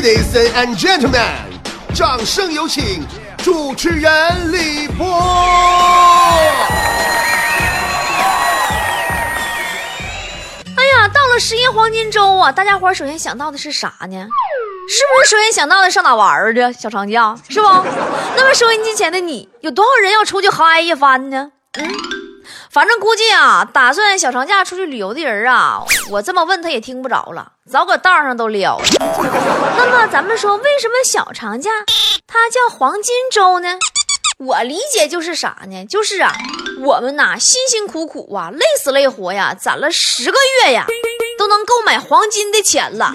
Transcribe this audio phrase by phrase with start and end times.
[0.00, 1.28] Ladies and gentlemen，
[1.94, 3.06] 掌声有请
[3.44, 5.04] 主持人李波。
[10.74, 14.26] 哎呀，到了十一黄金周啊，大家伙首先想到的是啥呢？
[14.88, 16.72] 是不是首先想到的上哪玩儿去？
[16.72, 17.68] 小长假是不？
[18.38, 21.52] 那么收音机前的你，有多少人要出去嗨一番呢？
[21.78, 21.94] 嗯，
[22.72, 28.84] 反正估计啊，打算小长假出去旅游的人啊，我这么问他也听不着了，早搁道上都撩了。
[29.76, 31.70] 那么咱们说，为什么小长假
[32.28, 33.76] 它叫黄金周呢？
[34.38, 35.84] 我理解就是啥呢？
[35.84, 36.32] 就是啊，
[36.84, 40.86] 我们呐辛辛苦苦啊，累死累活呀，攒了十个月呀，
[41.36, 43.12] 都能购买黄金的钱了，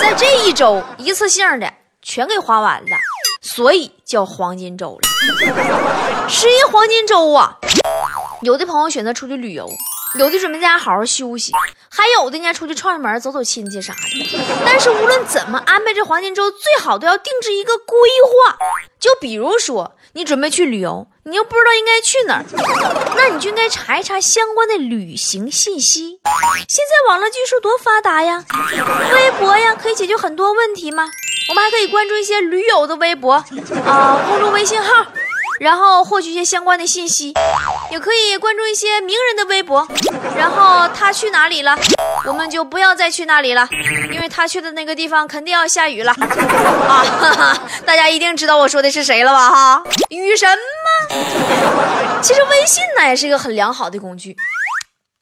[0.00, 2.96] 在这一周一次性的全给花完了，
[3.40, 6.28] 所以叫黄金周了。
[6.28, 7.56] 十一黄金周啊，
[8.42, 9.68] 有的朋友选择出去旅游，
[10.18, 11.52] 有的准备在家好好休息，
[11.88, 14.38] 还有的呢出去串串门、走走亲戚啥的。
[14.64, 18.58] 但是无论怎么安排这黄金周，最好都要定制一个规划。
[19.00, 22.44] 就比如说，你准备去旅游，你又不知道应该去哪儿，
[23.16, 26.20] 那你就应该查一查相关的旅行信息。
[26.68, 28.44] 现在网络技术多发达呀，
[29.14, 31.08] 微博呀可以解决很多问题嘛。
[31.48, 33.32] 我们还可以关注一些驴友的微博
[33.86, 35.06] 啊，公众微信号。
[35.58, 37.32] 然后获取一些相关的信息，
[37.90, 39.86] 也可以关注一些名人的微博。
[40.36, 41.76] 然后他去哪里了，
[42.26, 43.68] 我们就不要再去那里了，
[44.12, 47.56] 因为他去的那个地方肯定要下雨了啊！
[47.86, 49.50] 大家一定知道我说的是谁了吧？
[49.50, 52.20] 哈，雨神吗？
[52.22, 54.36] 其实微信呢也是一个很良好的工具。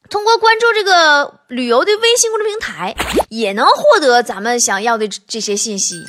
[0.09, 2.95] 通过关注这个旅游的微信公众平台，
[3.29, 6.03] 也能获得咱们想要的这些信息。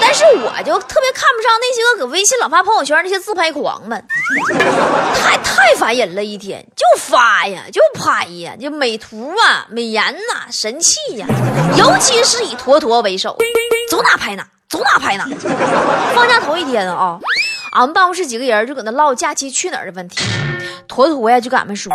[0.00, 4.04] 但是我就特别看不上那些个搁微信老发朋友圈那些自拍狂们，
[5.14, 11.26] 太太烦人了，一天就发呀，就拍呀，就美图啊、美颜呐，神器呀。
[11.78, 13.38] 尤其是以坨坨为首，
[13.88, 15.26] 走哪拍哪，走哪拍哪。
[16.14, 17.18] 放假头一天啊，
[17.72, 20.22] 俺们办公室几个人就搁那唠假期去哪儿的问题，
[20.86, 21.90] 坨坨呀就跟俺们说。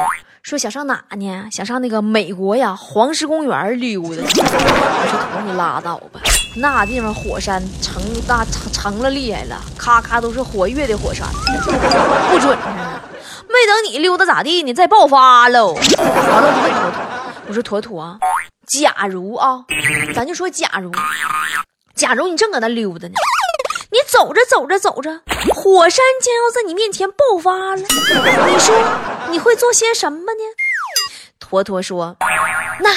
[0.48, 1.50] 说想上哪呢？
[1.52, 4.08] 想上那个美国呀，黄石公园溜达。
[4.08, 6.22] 我说头你拉倒吧，
[6.56, 11.28] 那地方火山成大成成了厉害了，咔咔都是活跃的火山，
[12.32, 13.02] 不准呢。
[13.50, 15.74] 没等你溜达咋地呢，再爆发喽。
[15.74, 17.02] 完了我就问坨坨，
[17.50, 18.18] 我说坨坨，
[18.66, 19.66] 假如啊，
[20.16, 20.90] 咱就说假如，
[21.94, 23.16] 假如你正搁那溜达呢。
[23.90, 25.22] 你走着走着走着，
[25.56, 27.78] 火山将要在你面前爆发了。
[27.78, 28.76] 你说
[29.30, 30.44] 你会做些什么呢？
[31.40, 32.18] 坨坨说
[32.82, 32.90] ：“那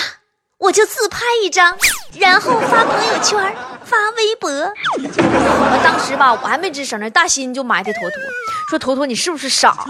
[0.59, 1.77] 我就自拍一张，
[2.19, 3.39] 然后发朋友圈、
[3.85, 4.51] 发微博。”
[4.99, 8.19] 我当时吧，我还没吱声呢，大新就埋汰坨坨
[8.69, 9.87] 说：“坨坨，你是不是傻？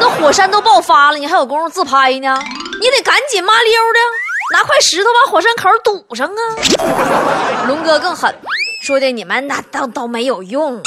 [0.00, 2.38] 那火山都爆发了，你还有功夫自拍呢？
[2.80, 8.34] 你得赶紧麻溜的拿块石头把火山口堵上啊！”龙哥更狠。
[8.82, 10.82] 说的你们那都都没有用，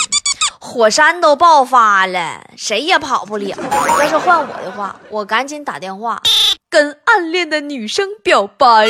[0.67, 3.55] 火山都爆发了，谁也跑不了。
[3.99, 6.21] 要是换我的话，我赶紧打电话
[6.69, 8.89] 跟暗恋的女生表白。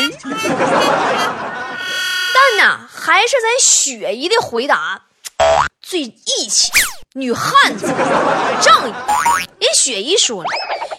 [2.33, 5.03] 但呢，还是咱雪姨的回答
[5.79, 6.71] 最义气，
[7.13, 7.85] 女汉子，
[8.59, 8.93] 仗义。
[9.59, 10.49] 人雪姨说了，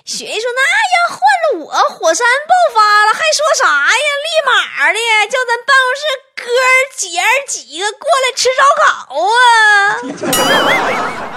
[0.05, 0.63] 雪姨说那
[0.95, 4.09] 要换了我，火山爆发了，还说啥呀？
[4.25, 4.53] 立马
[4.93, 6.03] 的叫咱办公室。
[6.39, 8.87] 哥儿姐儿几个过来吃烧烤
[9.27, 9.29] 啊！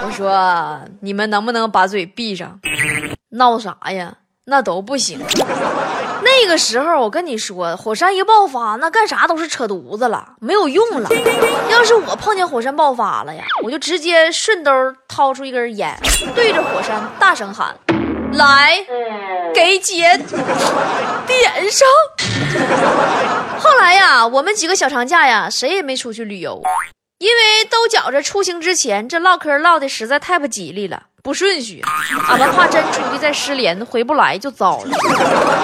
[0.05, 2.59] 我说你们能不能把嘴闭上？
[3.31, 4.13] 闹啥呀？
[4.45, 5.19] 那都不行。
[6.23, 11.09] 那个时候我跟你说，火山一爆发，那干啥都是扯犊子了，没有用了。
[11.71, 14.71] 要是我碰见火山爆发了呀，我就直接顺兜
[15.07, 15.99] 掏出一根烟，
[16.35, 17.75] 对着火山大声喊
[18.33, 18.85] ：“来，
[19.53, 20.19] 给姐
[21.27, 21.87] 点上。”
[23.59, 26.61] 后来呀，我们几个小长假呀，谁也没出去旅游，
[27.19, 31.83] 因为都觉着出行之前这唠嗑唠的实在太不吉利了，不顺序。
[32.27, 34.97] 俺们怕真出去再失联，回不来就糟了。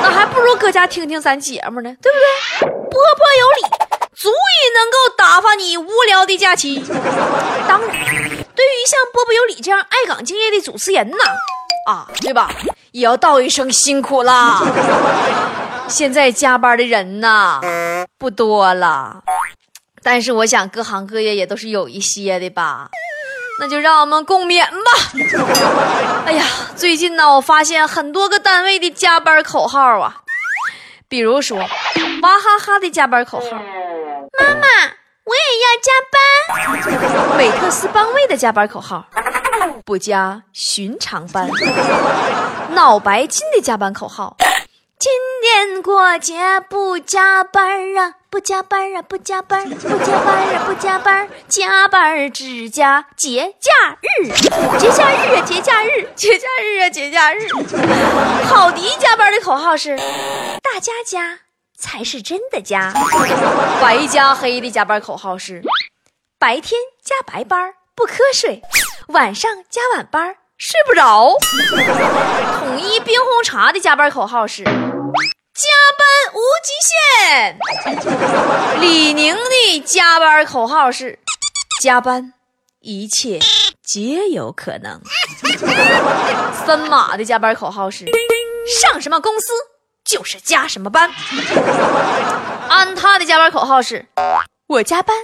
[0.02, 2.70] 那还不如搁家听听咱节目呢，对不对？
[2.70, 3.62] 波波有理，
[4.16, 4.32] 足以
[4.76, 6.84] 能够打发你无聊的假期。
[7.68, 7.90] 当然，
[8.56, 11.18] 对于像波波有理这样爱岗敬业的主持人呐，
[11.88, 12.52] 啊，对吧？
[12.92, 14.62] 也要道一声辛苦啦。
[15.88, 17.62] 现在加班的人呐
[18.18, 19.24] 不多了，
[20.04, 22.90] 但是我想各行各业也都是有一些的吧，
[23.62, 26.26] 那就让我们共勉吧。
[26.26, 26.46] 哎呀，
[26.76, 30.18] 最近呢，我发现很多个单位的加班口号啊，
[31.08, 31.66] 比如说娃
[32.38, 34.68] 哈哈的加班口号，妈妈
[35.24, 39.06] 我也要加班； 美特斯邦威的加班口号，
[39.86, 41.48] 不加寻常班；
[42.72, 44.36] 脑白金的加班口号。
[45.00, 45.12] 今
[45.42, 53.72] 年过节不加班啊，不加班啊，不加班，不加班啊，不加班，加班只加节假
[54.02, 54.28] 日，
[54.80, 57.48] 节假日啊，节假日，节假日啊，节假日。
[58.50, 61.42] 郝迪加班的口号是：大家加
[61.78, 62.92] 才是真的加。
[63.80, 65.62] 白加黑的加班口号是：
[66.40, 68.64] 白天加白班不瞌睡，
[69.08, 71.34] 晚上加晚班睡不着。
[72.60, 74.64] 统一冰红茶的加班口号是。
[74.64, 74.72] 加
[75.98, 76.06] 班
[76.36, 77.58] 无极限。
[78.82, 81.18] 李宁的加班口号是：
[81.82, 82.34] 加班，
[82.82, 83.40] 一切
[83.82, 85.02] 皆有可能。
[86.66, 88.06] 森马的加班口号是：
[88.82, 89.48] 上什么公司
[90.04, 91.10] 就是加什么班。
[92.70, 94.06] 安踏的加班口号是：
[94.68, 95.16] 我加班，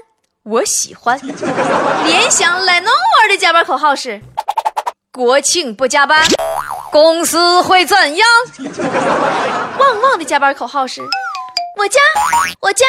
[0.44, 1.18] 我喜欢。
[2.06, 4.22] 联想 Lenovo 的加班口号是：
[5.14, 6.22] 国庆不加班。
[6.92, 8.28] 公司会怎样？
[9.80, 11.02] 旺旺的加班口号是：
[11.78, 12.02] 我加，
[12.60, 12.86] 我加，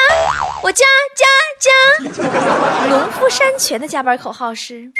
[0.62, 0.84] 我加
[1.16, 1.24] 加
[1.60, 1.70] 加。
[2.88, 4.90] 农夫山泉的加班口号是：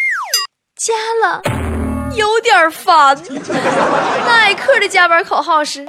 [0.77, 1.43] 加了，
[2.15, 3.21] 有点烦。
[4.27, 5.85] 耐克的加班口号是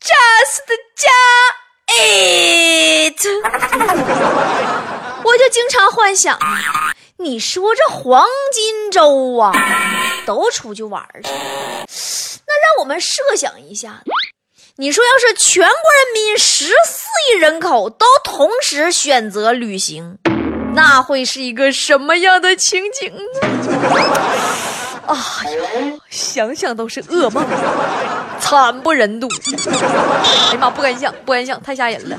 [0.00, 0.66] ：just
[0.96, 1.08] 加
[1.86, 3.22] it。
[5.32, 6.38] 我就经常幻想。
[7.16, 9.50] 你说这黄金周啊，
[10.26, 14.02] 都出去玩去，那让我们设想一下，
[14.76, 20.18] 你说要是全国人民十四亿人口都同时选择旅行，
[20.74, 23.48] 那会是一个什么样的情景呢？
[25.12, 27.44] 哎呀，想想都是噩梦，
[28.40, 29.28] 惨不忍睹。
[29.68, 32.16] 哎呀妈，不敢想，不敢想，太吓人了。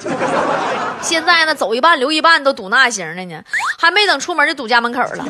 [1.02, 3.42] 现在呢，走一半留一半都堵那行了呢，
[3.78, 5.26] 还没等出门就堵家门口了。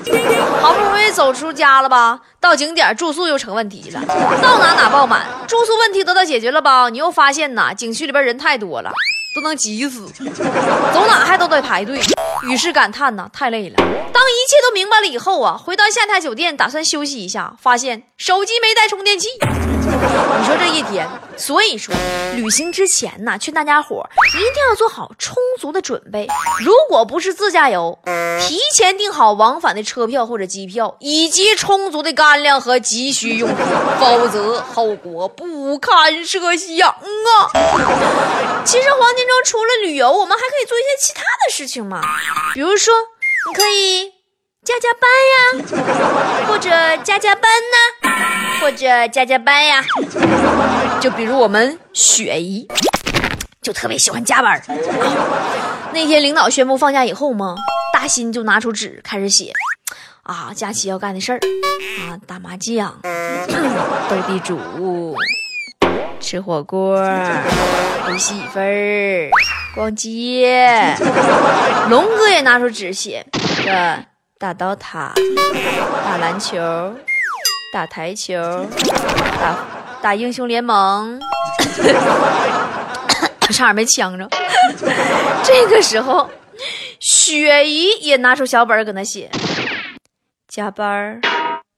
[0.62, 4.02] 好不容易走出家了吧，到景点住宿又成问题了，
[4.42, 5.26] 到哪哪爆满。
[5.48, 8.92] 住宿问题得到解决了吧，你又发现呐，景区里边人太多了。
[9.36, 10.08] 都能挤死，
[10.94, 12.00] 走哪还都得排队，
[12.50, 13.76] 于是感叹呐，太累了。
[13.78, 19.30] 当一切都明白了以后啊，回到下榻酒店打算休息一下，发现手机没带充电器。
[20.40, 21.94] 你说这一天，所以说
[22.36, 24.08] 旅行之前呢，劝大家伙
[24.38, 26.28] 一定要做好充足的准备。
[26.64, 27.98] 如果不是自驾游，
[28.40, 33.66] 提前订好往返的车票或者机票，以及充足的干粮和急需用品，
[34.00, 37.52] 否则后果不堪设想啊！
[38.64, 39.24] 其实黄金。
[39.24, 42.02] 周除了旅游，我们还可以做一些其他的事情嘛。
[42.54, 42.94] 比如说，
[43.50, 44.13] 你可以
[44.64, 46.70] 加加班呀，或者
[47.04, 48.10] 加加班呢，
[48.62, 49.84] 或者加加班呀。
[51.02, 52.66] 就比如我们雪姨，
[53.62, 54.62] 就特别喜欢加班。
[55.92, 57.56] 那天领导宣布放假以后嘛，
[57.94, 59.52] 大新就拿出纸开始写，
[60.24, 61.40] 啊，假期要干的事儿
[62.08, 62.98] 啊，打麻将，
[64.10, 65.18] 斗地主。
[66.22, 66.98] 吃火锅，
[68.06, 69.30] 陪媳妇儿，
[69.76, 70.96] 逛街。
[71.90, 73.26] 龙哥也拿出纸写：
[73.62, 74.06] 这
[74.44, 75.14] 打刀塔，
[76.04, 76.60] 打篮球，
[77.72, 78.36] 打台球，
[79.40, 79.56] 打
[80.02, 81.18] 打英雄联盟。
[83.54, 84.28] 差点没呛着。
[85.46, 86.30] 这个时候，
[87.00, 89.32] 雪姨也拿出小本搁那写：
[90.50, 91.22] 加班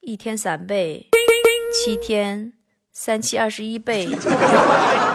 [0.01, 1.11] 一天三倍，
[1.71, 2.53] 七天。
[2.97, 4.07] 三七二十一倍，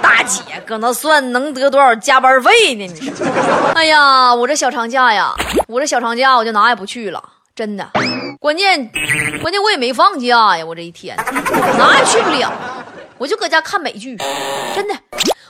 [0.02, 2.86] 大姐搁那算能得多少加班费呢？
[2.86, 3.26] 你说，
[3.74, 5.32] 哎呀，我这小长假呀，
[5.66, 7.24] 我这小长假我就哪也不去了，
[7.54, 7.90] 真的。
[8.40, 8.90] 关键，
[9.42, 11.16] 关键我也没放假呀，我这一天。
[11.16, 12.52] 哪也去不了，
[13.18, 14.16] 我就搁家看美剧，
[14.74, 14.94] 真的。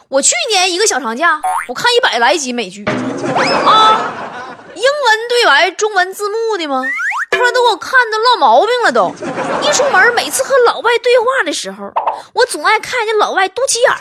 [0.08, 4.00] 我去年一个小长假，我看一百来集美剧，啊，
[4.74, 6.82] 英文对白、中文字幕的吗？
[7.30, 9.14] 突然都给我看的落毛病了，都。
[9.62, 11.92] 一出门，每次和老外对话的时候，
[12.34, 13.94] 我总爱看见老外肚脐眼儿。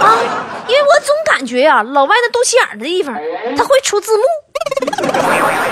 [0.00, 0.18] 啊，
[0.66, 3.14] 因为我总感觉呀，老外那肚脐眼的地方
[3.54, 4.22] 他会出字幕。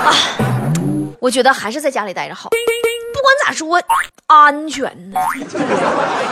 [0.04, 0.51] 啊。
[1.22, 3.80] 我觉得还是在家里待着好，不管咋说，
[4.26, 5.20] 安全呢。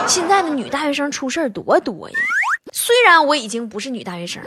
[0.05, 2.15] 现在的女大学生出事儿多多呀，
[2.73, 4.43] 虽然我已经不是女大学生。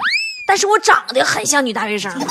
[0.47, 2.27] 但是我长得很像女大学生，我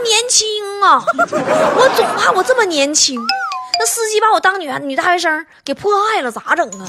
[0.00, 0.46] 年轻
[0.82, 3.18] 啊，我总怕我这么年轻，
[3.80, 6.84] 那司机把我当女女大学生给迫害了，咋整啊？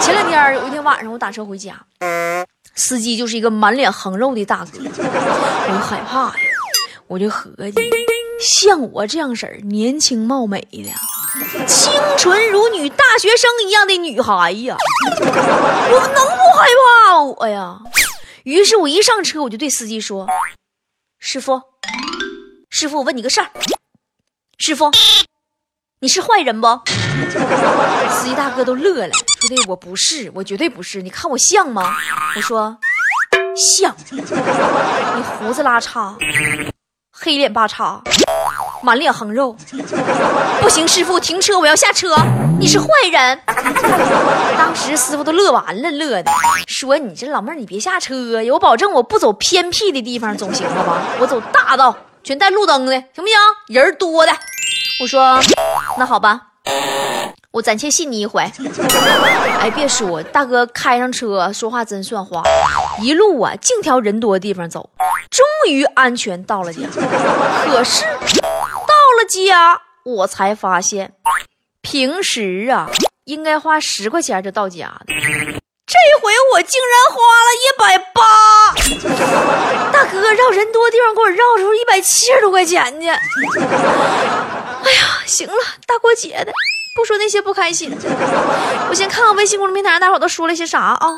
[0.00, 1.74] 前两天有一天晚上我打车回家，
[2.76, 6.34] 司机就是一个满脸横肉的大哥，我就害怕呀，
[7.08, 7.90] 我就合计，
[8.44, 14.76] 像我这样式儿年轻貌美的，清纯如女大学生一样的女孩呀，
[15.10, 16.68] 我能不害
[17.08, 17.78] 怕我呀？
[18.42, 20.28] 于是我一上车，我就对司机说
[21.18, 21.62] ：“师傅，
[22.68, 23.50] 师傅，我问你个事儿，
[24.58, 24.90] 师傅，
[26.00, 26.68] 你是坏人不？”
[28.10, 31.00] 司机大哥都乐了，说的我不是，我绝对不是。
[31.00, 31.96] 你看我像吗？
[32.36, 32.76] 我说
[33.56, 33.96] 像。
[34.12, 36.14] 你胡子拉碴，
[37.10, 38.02] 黑脸八叉，
[38.84, 39.56] 满脸横肉。
[40.60, 42.14] 不行，师傅，停车，我要下车。
[42.60, 43.40] 你是坏人。
[44.58, 46.30] 当时师傅都乐完了，乐的
[46.66, 51.02] 说：“你这老妹儿，你别下车呀，我保证我不走偏僻的地方，总行了吧？
[51.18, 53.36] 我走大道，全带路灯的，行不行？
[53.68, 54.32] 人多的。”
[55.00, 55.40] 我说
[55.98, 56.40] ：“那好吧。”
[57.50, 58.42] 我暂且信你一回。
[59.60, 62.42] 哎，别说，大哥开上车说话真算话，
[63.00, 64.90] 一路啊净挑人多的地方走，
[65.30, 66.80] 终于安全到了家。
[67.64, 68.04] 可是
[69.24, 71.14] 家，我才发现，
[71.80, 72.90] 平时啊
[73.24, 75.14] 应该花十块钱就到家的，
[75.86, 78.22] 这回我竟然花了一百八。
[79.92, 83.08] 大哥绕人多地方给我绕出一百七十多块钱去。
[83.08, 83.14] 哎
[84.92, 85.54] 呀，行了，
[85.86, 86.52] 大过节的。
[86.96, 87.90] 不说那些不开心，
[88.88, 91.08] 我先看看微信公众平台上大伙都说了些啥啊！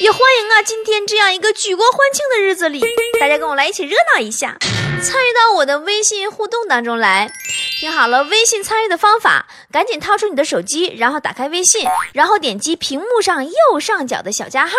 [0.00, 2.80] 也欢迎啊，今天这样一个举国欢庆的日子里，
[3.20, 4.56] 大家跟我来一起热闹一下，
[5.02, 7.32] 参与到我的微信互动当中来。
[7.80, 14.72] 听好了，微信参与的方法，赶紧掏出你的手机，然后打开微信，然后点击屏幕上右上角的小加号，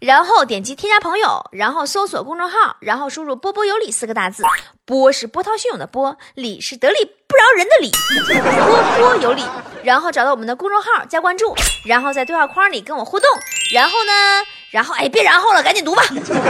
[0.00, 4.44] 然后点击添加朋友，然后搜索公众号，然后输入“波波有理”四个大字，
[4.84, 7.90] 波是波涛汹涌的波，理是得理不饶人的理，
[8.30, 9.42] 波波有理，
[9.82, 11.52] 然后找到我们的公众号加关注，
[11.84, 13.28] 然后在对话框里跟我互动，
[13.74, 14.46] 然后呢？
[14.74, 16.02] 然后哎，别然后了，赶紧读吧。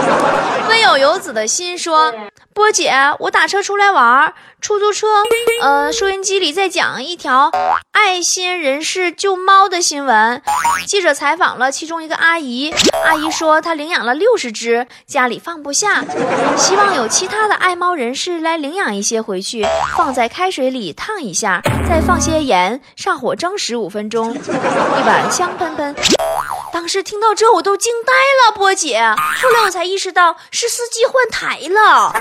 [0.66, 2.10] 温有游子的心说
[2.54, 5.06] ：“波姐，我打车出来玩，出租车，
[5.60, 7.50] 呃，收音机里在讲一条
[7.92, 10.40] 爱心人士救猫的新闻。
[10.86, 12.72] 记者采访了其中一个阿姨，
[13.04, 16.02] 阿姨说她领养了六十只，家里放不下，
[16.56, 19.66] 希望有其他的爱猫人士来领养一些回去，
[19.98, 25.94] 放在开水里烫一下，再放些盐，上火蒸十五分钟，一碗香喷喷。”
[26.72, 29.00] 当时听到这，我都惊呆了，波姐。
[29.40, 32.12] 后来我才意识到是司机换台了。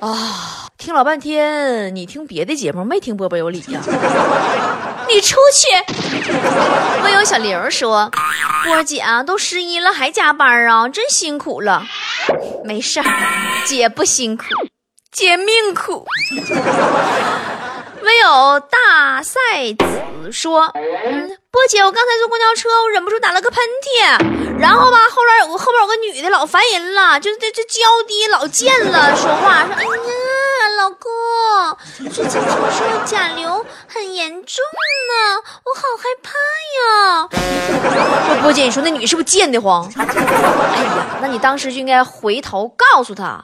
[0.06, 3.80] 啊，听老半天，你听别的节目没听波波有理呀？
[5.08, 5.66] 你出去！
[7.02, 8.10] 我有小刘说，
[8.64, 11.82] 波姐啊，都十一了还加班啊，真辛苦了。
[12.62, 13.06] 没事儿，
[13.64, 14.44] 姐不辛苦，
[15.10, 16.06] 姐命苦。
[18.08, 19.38] 没有大赛
[19.78, 31.10] 子说：“嗯，波姐，我刚才坐公交车，我忍不住打了个喷嚏，然后吧，后边有个后边有个女的老烦人了，就这这娇滴老贱了，说话说，哎呀，老公，
[32.10, 34.64] 最近听说甲流很严重
[35.10, 36.32] 呢，我好害怕
[36.78, 37.28] 呀。
[38.40, 39.86] 波姐，你说那女是不是贱的慌？
[39.98, 40.02] 哎
[40.82, 43.42] 呀，那你当时就应该回头告诉她。”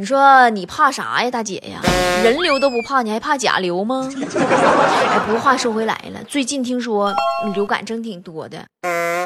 [0.00, 1.80] 你说你怕啥呀，大姐呀？
[2.22, 4.08] 人流都不怕，你还怕甲流吗？
[4.14, 7.12] 哎，不过话说回来了，最近听说
[7.52, 8.64] 流感真挺多的。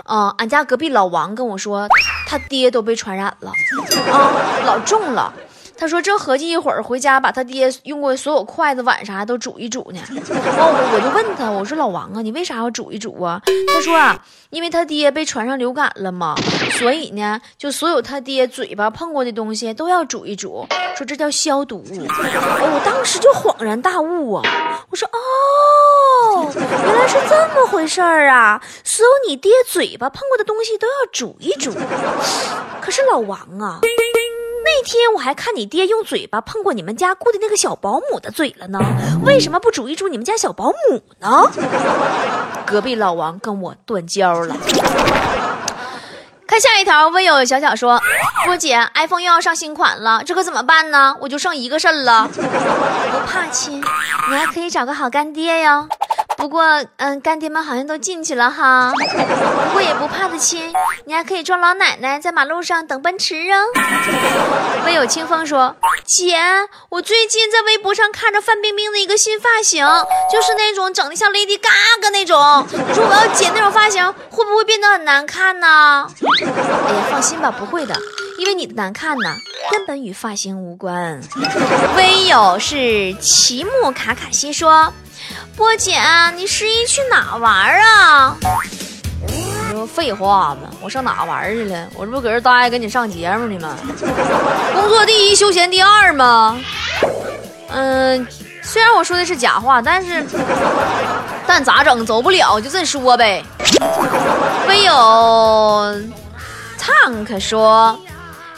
[0.04, 1.86] 啊，俺家隔壁老王跟我说，
[2.26, 3.52] 他爹都被传染了，
[4.10, 4.32] 啊，
[4.64, 5.30] 老重了。
[5.82, 9.98] 他说正合计一会儿回家把他爹用过所有筷子碗啥都煮一煮呢。
[10.08, 13.42] 然后，我就问他，我说老王啊，你为啥要煮一煮啊？
[13.74, 16.36] 他说啊，因为他爹被传上流感了嘛，
[16.78, 20.64] 所以呢，就所有他爹嘴巴碰过的东西都要煮一煮，
[20.96, 21.84] 说这叫消毒。
[21.90, 24.44] 哎，我当时就恍然大悟啊，
[24.88, 31.72] 我说哦，原来是这么回事儿啊，所有你爹嘴巴碰过的东西都要煮一煮。
[32.80, 33.80] 可是老王啊。
[34.82, 38.80] 那天我还看你爹用嘴巴碰过你们家雇的那个小保姆的嘴了呢，
[39.24, 41.48] 为什么不煮一煮你们家小保姆呢？
[42.66, 44.56] 隔壁老王跟我断交了。
[46.48, 48.02] 看下一条，微友小小说，
[48.44, 51.16] 波姐，iPhone 又要上新款了，这可怎么办呢？
[51.20, 52.28] 我就剩一个肾了。
[52.32, 52.40] 不
[53.24, 55.86] 怕亲，你还可以找个好干爹呀。
[56.42, 56.64] 不过，
[56.96, 58.92] 嗯，干爹们好像都进去了哈。
[58.96, 63.62] 不过也不怕的亲，你还可以装老奶奶在马路上等奔驰啊。
[64.84, 66.40] 微有清风说：“姐，
[66.88, 69.86] 我最近在微博上看着范冰冰的一个新发型，
[70.32, 72.66] 就是那种整的像 Lady Gaga 那种。
[72.72, 76.08] 你说我要剪那种发型，会不会变得很难看呢？”
[76.42, 77.94] 哎呀，放心吧，不会的，
[78.38, 79.32] 因为你的难看呢，
[79.70, 81.20] 根本与发型无关。
[81.96, 84.92] 微友是奇木卡卡西说。
[85.56, 86.00] 波姐，
[86.36, 88.36] 你十一去哪玩啊？
[89.28, 90.68] 你说废话吗？
[90.80, 91.88] 我上哪玩去了？
[91.94, 93.76] 我这不搁这待着跟你上节目呢吗？
[94.74, 96.58] 工作第一，休闲第二吗？
[97.68, 98.26] 嗯，
[98.62, 100.24] 虽然我说的是假话，但是，
[101.46, 102.04] 但咋整？
[102.04, 103.44] 走不了就这说呗。
[104.68, 104.92] 唯有
[106.78, 107.98] Tank 说，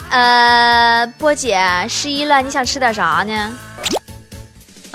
[0.09, 1.59] 呃，波姐
[1.89, 3.53] 十一了，你想吃点啥呢？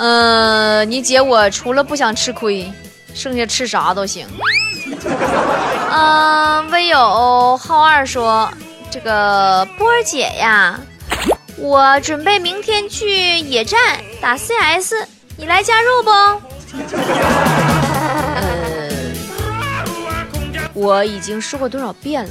[0.03, 2.73] 嗯，你姐我除了不想吃亏，
[3.13, 4.27] 剩下吃啥都行。
[5.91, 8.51] 嗯， 微友浩二说
[8.91, 10.81] ：“这个波儿姐呀，
[11.59, 13.79] 我准备明天去野战
[14.23, 14.95] 打 CS，
[15.37, 16.11] 你来加入不？”
[20.81, 22.31] 我已经说过多少遍了，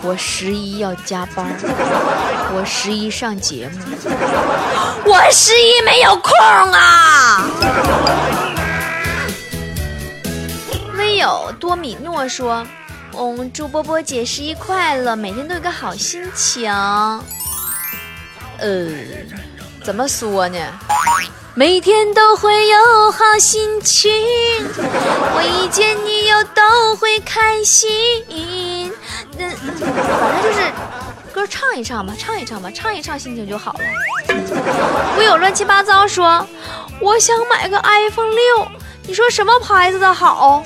[0.00, 1.46] 我十一要加班，
[2.54, 3.78] 我十一上节目，
[5.04, 6.32] 我十一没有空
[6.72, 7.44] 啊。
[10.94, 12.66] 没有多米诺说
[13.14, 16.72] ：“嗯，祝波波姐十一快乐，每天都有个好心情。”
[18.58, 18.88] 呃，
[19.84, 20.58] 怎么说呢？
[21.54, 24.10] 每天都会有好心情，
[25.46, 28.92] 一见你又都会开心。
[29.38, 30.60] 那反正就是
[31.32, 33.80] 歌唱一唱吧，唱一唱吧，唱一唱心情就好了。
[35.16, 36.46] 我有乱七八糟说
[37.00, 38.66] ：“我想买个 iPhone 六。”
[39.04, 40.62] 你说什么牌子的好？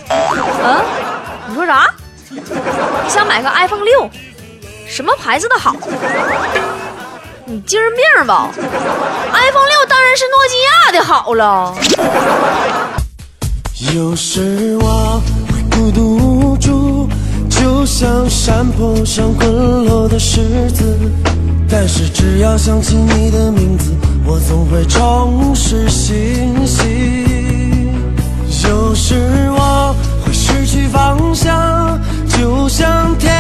[0.63, 0.83] 啊？
[1.49, 1.91] 你说啥？
[2.29, 4.11] 你想买个 iPhone 六？
[4.87, 5.75] 什么牌子的好？
[7.47, 11.75] 你精神病吧？iPhone 六当然是诺基亚的好了。
[13.79, 17.07] 有时我会孤独无助，
[17.51, 19.47] 就像山坡上滚
[19.85, 20.99] 落的石子，
[21.69, 23.93] 但是只要想起你的名字，
[24.25, 27.93] 我总会重拾信心。
[28.65, 29.15] 有时
[29.51, 33.31] 我会失去方向，就像天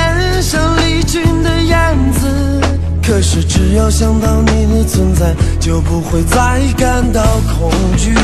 [0.43, 2.61] 上离群的燕子。
[3.03, 7.23] 可是只要想到你的存在，就不会再感到
[7.59, 8.15] 恐惧。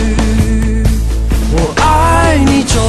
[2.33, 2.83] 爱你中